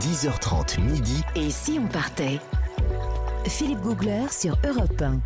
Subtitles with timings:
[0.00, 1.22] 10h30 midi.
[1.36, 2.40] Et si on partait?
[3.46, 5.20] Philippe Googler sur Europe 1.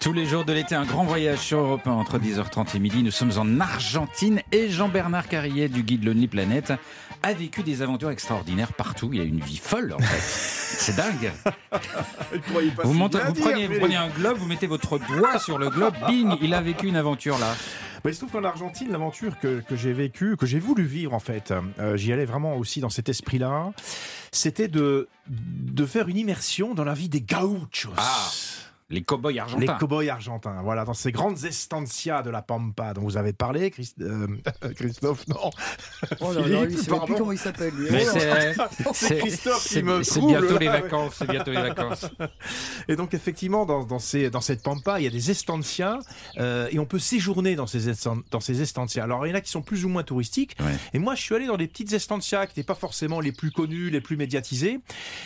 [0.00, 3.02] Tous les jours de l'été, un grand voyage sur Europe 1 entre 10h30 et midi.
[3.02, 6.74] Nous sommes en Argentine et Jean-Bernard Carrier du guide Lonely Planet
[7.24, 9.10] a vécu des aventures extraordinaires partout.
[9.12, 10.20] Il a une vie folle en fait.
[10.78, 11.32] C'est dingue.
[12.84, 15.94] Vous, montez, vous, prenez, vous prenez un globe, vous mettez votre doigt sur le globe,
[16.06, 17.56] bing, il a vécu une aventure là.
[18.06, 21.12] Bah, il se trouve qu'en Argentine, l'aventure que, que j'ai vécue, que j'ai voulu vivre
[21.12, 23.72] en fait, euh, j'y allais vraiment aussi dans cet esprit-là,
[24.30, 27.90] c'était de, de faire une immersion dans la vie des gauchos.
[27.96, 28.30] Ah.
[28.88, 29.60] Les cow-boys argentins.
[29.72, 33.70] Les cow-boys argentins, voilà, dans ces grandes estancias de la Pampa dont vous avez parlé,
[33.72, 34.28] Christ- euh,
[34.76, 35.50] Christophe, non.
[36.20, 37.06] Oh là là, Philippe, il sait pardon.
[37.06, 37.72] plus comment il s'appelle
[38.92, 40.80] c'est- Christophe qui me C'est bientôt les là.
[40.82, 41.14] vacances.
[41.18, 42.06] C'est bientôt les vacances.
[42.88, 45.98] Et donc effectivement, dans, dans, ces, dans cette pampa, il y a des estancias
[46.38, 47.90] euh, et on peut séjourner dans ces,
[48.30, 49.02] dans ces estancias.
[49.02, 50.56] Alors il y en a qui sont plus ou moins touristiques.
[50.60, 50.76] Ouais.
[50.94, 53.50] Et moi, je suis allé dans des petites estancias qui n'étaient pas forcément les plus
[53.50, 54.78] connues, les plus médiatisées.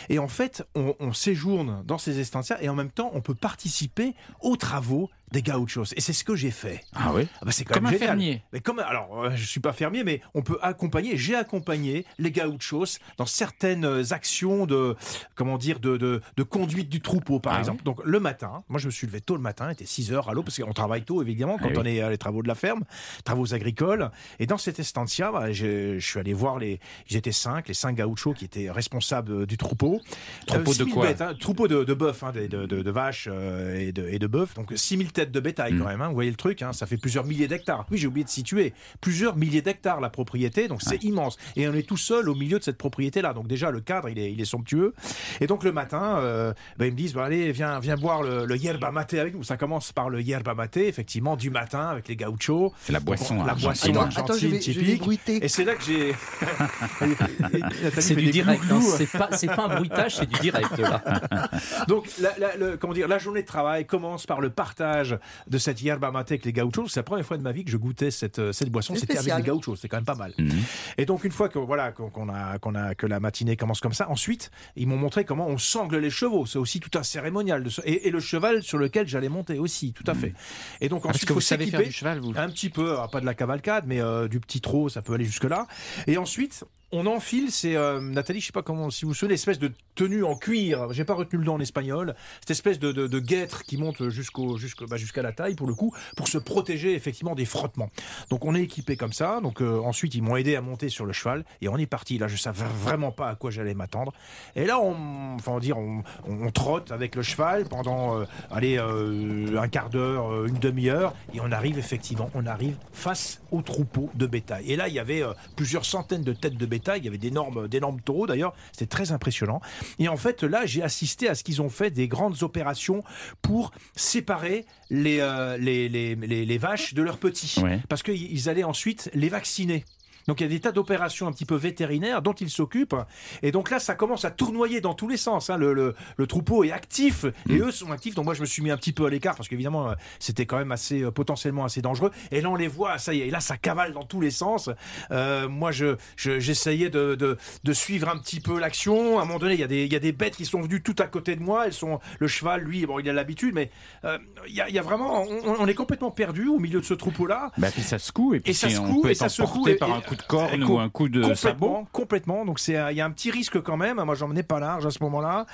[0.09, 3.35] Et en fait, on, on séjourne dans ces estancias et en même temps, on peut
[3.51, 5.85] participer aux travaux des gauchos.
[5.97, 6.83] Et c'est ce que j'ai fait.
[6.95, 8.09] Ah oui Ah bah, c'est quand Comme même un génial.
[8.09, 8.43] fermier.
[8.53, 11.17] Mais comme alors, euh, je suis pas fermier, mais on peut accompagner.
[11.17, 14.97] J'ai accompagné les gauchos dans certaines euh, actions de
[15.35, 17.83] comment dire de, de, de conduite du troupeau, par Ah exemple.
[17.85, 20.29] Donc le matin, moi je me suis levé tôt le matin, il était 6 heures
[20.29, 21.79] à l'eau parce qu'on travaille tôt évidemment quand Ah oui.
[21.79, 22.83] on est à les travaux de la ferme,
[23.25, 24.11] travaux agricoles.
[24.39, 27.75] Et dans cette estancia, bah, je, je suis allé voir les, ils étaient cinq, les
[27.75, 30.01] cinq gauchos qui étaient responsables euh, du troupeau.
[30.47, 32.91] Troupeau de 6000 quoi bêtes, hein, Troupeau de, de bœufs, hein, de, de, de- de
[32.91, 34.49] vaches euh, et de, et de bœufs.
[34.57, 35.79] Donc 6000 têtes de bétail Mm.
[35.79, 36.01] quand même.
[36.03, 36.09] hein.
[36.09, 37.87] Vous voyez le truc, hein, ça fait plusieurs milliers d'hectares.
[37.91, 38.73] Oui, j'ai oublié de situer.
[39.01, 41.37] Plusieurs milliers d'hectares la propriété, donc c'est immense.
[41.57, 43.33] Et on est tout seul au milieu de cette propriété-là.
[43.35, 44.95] Donc déjà, le cadre, il est, il est somptueux.
[45.41, 48.45] Et donc le matin, euh, ben, ils me disent, bah, allez, viens, viens boire le,
[48.47, 49.43] le yerba mate avec nous.
[49.45, 52.73] Ça commence par le yerba mate, effectivement, du matin avec les gauchos.
[52.83, 53.93] C'est la boisson Donc, la argentine.
[53.93, 55.45] boisson Attends, attends, je argentine vais, je vais typique.
[55.45, 56.15] Et c'est là que j'ai.
[58.01, 58.81] C'est du direct, hein.
[58.81, 61.03] c'est pas, c'est pas un bruitage, c'est du direct là.
[61.89, 65.10] Donc, la, la- le- comment dire, la journée de travail commence par le partage
[65.47, 66.89] de cette yerba mate avec les gauchos.
[66.89, 68.95] C'est la première fois de ma vie que je goûtais cette, euh, cette boisson.
[68.95, 69.77] C'est C'était avec les gauchos.
[69.77, 70.33] C'est quand même pas mal.
[70.39, 70.51] Mhm.
[70.99, 73.93] Et donc, une fois que, voilà, qu'on a, qu'on a, que la matinée commence comme
[73.93, 76.47] ça, ensuite, ils m'ont montré comment on sangle les chevaux.
[76.47, 77.63] C'est aussi tout un cérémonial.
[77.65, 80.35] De, ce- et, et le cheval sur lequel j'allais monter aussi, tout à fait.
[80.81, 81.89] Et donc, Ah, ensuite, que il faut vous savez faire s'équiper.
[81.91, 84.61] du cheval, vous Un petit peu, alors pas de la cavalcade, mais euh, du petit
[84.61, 85.67] trot, ça peut aller jusque-là.
[86.07, 89.35] Et ensuite, on enfile, c'est euh, Nathalie, je sais pas comment, si vous vous souvenez,
[89.35, 90.93] espèce de tenue en cuir.
[90.93, 92.15] J'ai pas retenu le nom en espagnol.
[92.41, 95.95] Cette espèce de, guêtre qui monte jusqu'au, jusqu'au- bah, jusqu'à la taille pour le coup,
[96.17, 97.91] pour se protéger effectivement des frottements.
[98.31, 99.41] Donc on est équipé comme ça.
[99.41, 102.19] Donc euh, ensuite ils m'ont aidé à monter sur le cheval et on est parti.
[102.19, 104.13] Là, je savais vraiment pas à quoi j'allais m'attendre.
[104.57, 108.79] Et là, on, enfin dire, on, on- on trotte avec le cheval pendant, euh, allez,
[108.79, 114.11] euh, un quart d'heure, une demi-heure, et on arrive effectivement, on arrive face au troupeau
[114.15, 114.73] de bétail.
[114.73, 115.23] Et là, il y avait
[115.57, 116.80] plusieurs centaines de têtes de bétail.
[116.97, 118.55] Il y avait d'énormes, d'énormes taureaux d'ailleurs.
[118.73, 119.61] C'était très impressionnant.
[119.99, 123.03] Et en fait, là, j'ai assisté à ce qu'ils ont fait des grandes opérations
[123.43, 127.61] pour séparer les, euh, les, les, les- les vaches de leurs petits.
[127.63, 127.81] Ouais.
[127.89, 129.85] Parce qu'ils allaient ensuite les vacciner.
[130.31, 132.95] Donc il y a des tas d'opérations un petit peu vétérinaires dont ils s'occupent.
[133.43, 135.51] Et donc là, ça commence à tournoyer dans tous les sens.
[135.51, 135.57] hein.
[135.57, 138.15] Le, le- le troupeau est actif et eux sont actifs.
[138.15, 140.47] Donc moi, je me suis mis un petit peu à l'écart parce qu'évidemment, euh, c'était
[140.47, 142.13] quand même assez euh, potentiellement assez dangereux.
[142.31, 143.27] Et là, on les voit, ça y est.
[143.27, 144.71] Et là, ça cavale dans tous les sens.
[145.11, 149.19] Euh, moi, je je- j'essayais de, de, de suivre un petit peu l'action.
[149.19, 150.61] À un moment donné, il y, a des, il y a des bêtes qui sont
[150.61, 151.67] venues tout à côté de moi.
[151.67, 153.71] Elles sont le cheval, lui, bon, il a l'habitude, mais
[154.05, 154.17] euh,
[154.47, 156.85] il y, a, il y a vraiment, on, on est complètement perdu au milieu de
[156.85, 157.51] ce troupeau-là.
[157.59, 159.67] Bah, puis ça secoue et puis Et ça secoue, on peut et être ça secoue,
[159.69, 161.67] et- par un coup de corne et ou un coup de sabot.
[161.67, 162.45] complètement, complètement.
[162.45, 164.03] Donc c'est, il y a un petit risque quand même.
[164.03, 165.47] Moi, j'en menais pas large à ce moment-là.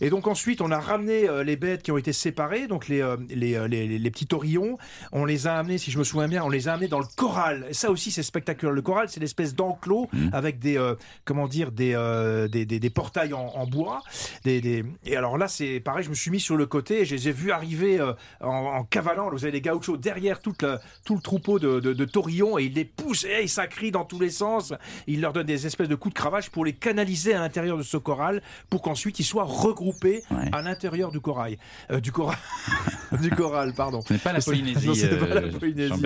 [0.00, 3.00] Et donc ensuite, on a ramené euh, les bêtes qui ont été séparées, donc les
[3.02, 4.78] euh, les, euh, les, les- les petits taurillons.
[5.12, 7.06] On les a amenés, si je me souviens bien, on les a amenés dans le
[7.16, 7.66] corral.
[7.70, 8.72] Et ça aussi, c'est spectaculaire.
[8.74, 10.28] Le corral, c'est l'espèce d'enclos Mmh.
[10.32, 10.94] avec des euh,
[11.24, 14.00] comment dire des, euh, des, des des portails en, en bois.
[14.44, 16.04] Des, des- Et alors là, c'est pareil.
[16.04, 18.48] Je me suis mis sur le côté et je les ai vus arriver euh, en,
[18.48, 19.30] en cavalant.
[19.30, 22.64] Vous avez les gauchos derrière toute le, tout le troupeau de, de, de taurillons et
[22.64, 24.72] ils les poussent et ça crie dans tous les sens.
[25.06, 27.82] Il leur donne des espèces de coups de cravache pour les canaliser à l'intérieur de
[27.82, 30.48] ce corral pour qu'ensuite ils soient regroupés Ouais.
[30.52, 31.58] à l'intérieur du corail.
[31.90, 32.38] Euh, du corral.
[33.20, 34.00] du corral, pardon.
[34.06, 36.02] Ce n'est pas la Polynésie, non, c'est pas la euh, Polynésie.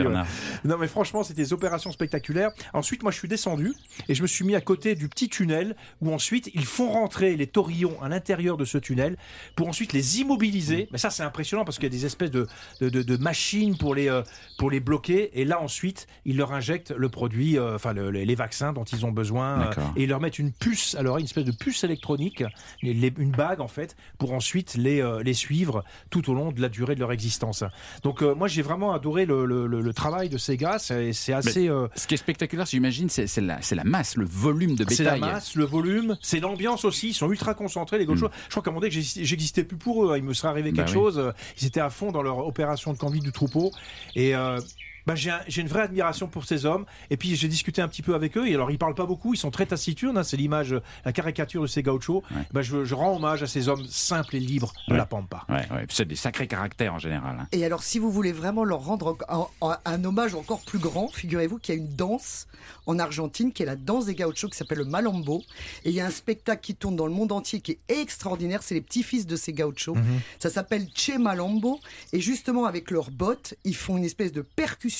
[0.65, 2.51] Non, mais franchement, c'était des opérations spectaculaires.
[2.73, 3.73] Ensuite, moi, je suis descendu
[4.09, 7.37] et je me suis mis à côté du petit tunnel où ensuite ils font rentrer
[7.37, 9.17] les taurillons à l'intérieur de ce tunnel
[9.55, 10.89] pour ensuite les immobiliser.
[10.93, 12.47] Mais ça, c'est impressionnant parce qu'il y a des espèces de,
[12.81, 14.23] de, de- de machines pour les, euh,
[14.59, 15.39] pour les bloquer.
[15.41, 19.07] Et là, ensuite, ils leur injectent le produit, enfin, enfin le- les, vaccins dont ils
[19.07, 22.43] ont besoin, euh, et ils leur mettent une puce, alors une espèce de puce électronique,
[22.83, 26.69] une bague en fait, pour ensuite les, euh, les suivre tout au long de la
[26.69, 27.65] durée de leur existence.
[28.03, 31.33] Donc euh, moi j'ai vraiment adoré le, le- le- le travail de ces gars, c'est
[31.33, 31.69] assez...
[31.95, 35.31] Ce qui est spectaculaire, j'imagine, c'est la, masse, le volume de c'est la bétail.
[35.33, 37.09] masse, le volume, c'est l'ambiance aussi.
[37.11, 38.29] Ils sont ultra concentrés, les gauchos.
[38.47, 40.13] Je crois qu'à un moment donné, que j'existais- plus pour eux.
[40.13, 40.17] hein.
[40.17, 40.75] Il me serait arrivé Mm.
[40.77, 41.03] Bah quelque oui.
[41.05, 41.33] chose.
[41.61, 43.71] Ils étaient à fond dans leur opération de conduite du troupeau.
[44.15, 44.59] Et euh,
[45.07, 46.85] bah, j'ai un- j'ai une vraie admiration pour ces hommes.
[47.11, 48.47] Et puis j'ai discuté un petit peu avec eux.
[48.49, 49.35] Et alors ils parlent pas beaucoup.
[49.35, 50.19] Ils sont très taciturnes.
[50.19, 50.23] hein.
[50.25, 50.75] C'est l'image,
[51.05, 52.23] la caricature de ces gauchos.
[52.53, 54.99] Bah, je, je rends hommage à ces hommes simples et libres de Ouais.
[54.99, 55.45] la pampa.
[55.49, 57.39] Ouais, ouais, c'est des sacrés caractères en général.
[57.41, 57.49] hein.
[57.53, 61.09] Et alors, si vous voulez vraiment leur rendre un, un- un hommage encore plus grand,
[61.09, 62.47] figurez-vous qu'il y a une danse
[62.87, 65.43] en Argentine qui est la danse des gauchos qui s'appelle le malambo.
[65.85, 68.63] Et il y a un spectacle qui tourne dans le monde entier qui est extraordinaire.
[68.63, 69.97] C'est les petits-fils de ces gauchos.
[70.39, 71.79] Ça s'appelle Che Malambo.
[72.13, 74.96] Et justement, avec leurs bottes, ils font une espèce de percussion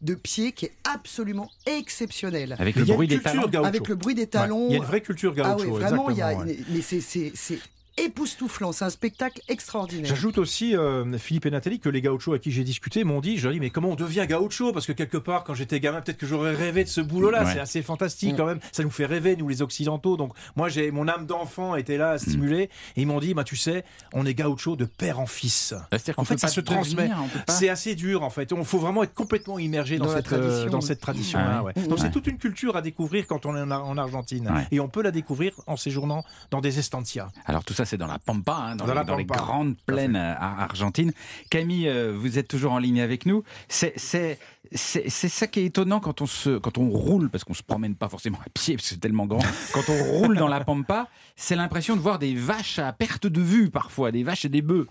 [0.00, 2.56] de pieds qui est absolument exceptionnelle.
[2.58, 3.42] Avec le il y a bruit une des talons.
[3.48, 3.64] gaucho.
[3.64, 4.26] Avec le bruit des Ouais.
[4.26, 4.66] talons.
[4.68, 5.64] Il y a une vraie culture Ah gaucho.
[5.64, 6.58] oui, vraiment, il y a, ouais.
[6.68, 7.58] mais c'est
[8.04, 8.72] époustouflant.
[8.72, 10.06] C'est un spectacle extraordinaire.
[10.08, 13.36] J'ajoute aussi, euh, Philippe et Nathalie, que les gauchos à qui j'ai discuté m'ont dit,
[13.38, 14.72] je leur ai dit, mais comment on devient gaucho?
[14.72, 17.44] Parce que quelque part, quand j'étais gamin, peut-être que j'aurais rêvé de ce boulot-là.
[17.44, 17.52] Ouais.
[17.52, 18.60] C'est assez fantastique quand même.
[18.72, 20.16] Ça nous fait rêver, nous les Occidentaux.
[20.16, 22.70] Donc moi, j'ai mon âme d'enfant était là à stimuler.
[22.96, 25.74] Et ils m'ont dit, bah, tu sais, on est gaucho de père en fils.
[25.90, 27.10] C'est-à-dire qu'on En fait, ça se transmet.
[27.12, 28.50] on C'est assez dur en fait.
[28.56, 30.70] Il faut vraiment être complètement immergé dans, euh, tradition.
[30.70, 31.56] dans cette tradition-là.
[31.58, 31.72] Ah ouais.
[31.76, 31.82] ouais.
[31.88, 32.04] Donc Ouais.
[32.04, 34.48] c'est toute une culture à découvrir quand on est en, Ar- en Argentine.
[34.48, 34.66] Ouais.
[34.70, 37.28] Et on peut la découvrir en séjournant dans des estancias.
[37.46, 39.40] Alors tout ça, c'est dans la Pampa, hein, dans, Dans les, la dans les Pampa.
[39.42, 41.12] grandes plaines euh, ar- argentines.
[41.50, 43.44] Camille, euh, vous êtes toujours en ligne avec nous.
[43.68, 47.94] C'est ça qui est étonnant quand on se quand on roule parce qu'on se promène
[47.94, 49.44] pas forcément à pied parce que c'est tellement grand.
[49.74, 53.40] Quand on roule dans la Pampa, c'est l'impression de voir des vaches à perte de
[53.42, 54.86] vue parfois, des vaches et des bœufs.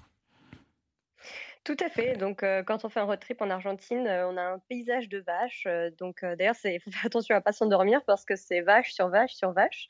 [1.63, 2.17] Tout à fait.
[2.17, 5.09] Donc, euh, quand on fait un road trip en Argentine, euh, on a un paysage
[5.09, 5.65] de vaches.
[5.67, 9.09] euh, donc, d'ailleurs, il faut faire attention à pas s'endormir parce que c'est vache sur
[9.09, 9.87] vache sur vache.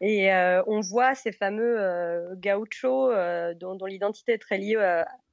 [0.00, 0.30] Et
[0.66, 3.12] on voit ces fameux gauchos
[3.54, 4.76] dont, l'identité est très liée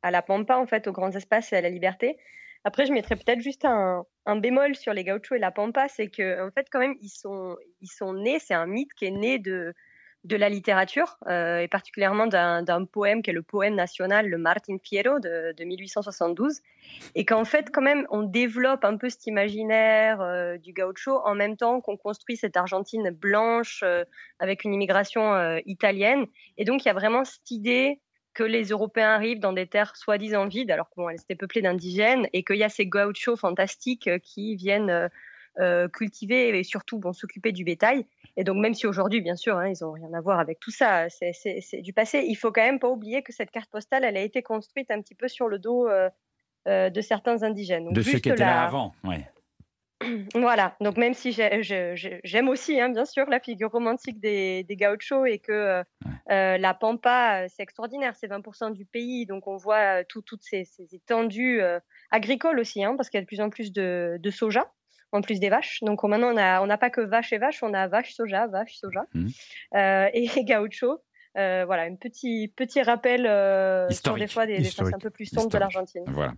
[0.02, 2.18] à la pampa, en fait, aux grands espaces et à la liberté.
[2.66, 6.10] Après, je mettrais peut-être juste un, un bémol sur les gauchos et la pampa, c'est
[6.10, 8.40] que en fait, quand même, ils sont, ils sont nés.
[8.40, 9.74] C'est un mythe qui est né de
[10.26, 14.78] de la littérature, euh, et particulièrement d'un poème qui est le poème national, le Martin
[14.84, 16.60] Fierro de, de 1872,
[17.16, 21.36] et qu'en fait, quand même, on développe un peu cet imaginaire euh, du gaucho en
[21.36, 24.04] même temps qu'on construit cette Argentine blanche euh,
[24.40, 26.26] avec une immigration italienne.
[26.58, 28.00] Et donc, il y a vraiment cette idée
[28.34, 32.28] que les Européens arrivent dans des terres soi-disant vides, alors que bon, étaient peuplées d'indigènes,
[32.34, 35.10] et qu'il y a ces gauchos fantastiques qui viennent
[35.94, 38.06] cultiver et surtout bon, s'occuper du bétail.
[38.38, 40.72] Et donc, même si aujourd'hui, bien sûr, hein, ils n'ont rien à voir avec tout
[40.72, 44.18] ça, c'est- du passé, il faut quand même pas oublier que cette carte postale, elle
[44.18, 46.10] a été construite un petit peu sur le dos euh,
[46.68, 47.86] euh, de certains indigènes.
[47.86, 48.94] Donc, de ceux qui étaient la- là avant.
[49.04, 49.28] Ouais.
[50.34, 55.26] Voilà, donc même si j'aime aussi, hein, bien sûr, la figure romantique des, des gauchos
[55.26, 55.84] et que euh,
[56.32, 60.22] euh, la Pampa, euh, c'est extraordinaire, c'est 20% du pays, donc on voit euh, tout-
[60.22, 61.80] toutes ces, ces étendues euh,
[62.12, 64.72] agricoles aussi, hein, parce qu'il y a de plus en plus de, de soja,
[65.12, 65.80] en plus des vaches.
[65.82, 68.14] Donc on- maintenant, on n'a on a pas que vache et vache, on a vache,
[68.14, 69.30] soja, vache, soja, Mhm.
[69.76, 71.02] euh, et gaucho.
[71.38, 74.24] Euh, voilà, un petit, petit rappel euh, sur Historique.
[74.24, 76.02] des fois des, des faces un peu plus sombres de l'Argentine.
[76.08, 76.34] Voilà.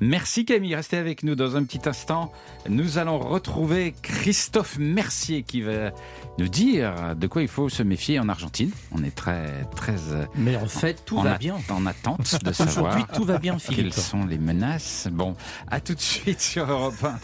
[0.00, 2.30] Merci Camille, restez avec nous dans un petit instant.
[2.68, 5.90] Nous allons retrouver Christophe Mercier qui va
[6.38, 8.70] nous dire de quoi il faut se méfier en Argentine.
[8.92, 11.56] On est très très euh, Mais en fait, tout en, va a- bien.
[11.68, 13.94] en attente de Aujourd'hui, savoir tout va bien, quelles Philippe.
[13.94, 15.08] sont les menaces.
[15.10, 15.34] Bon,
[15.68, 17.18] à tout de suite sur Europe 1.